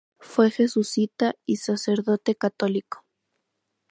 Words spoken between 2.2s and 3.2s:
católico.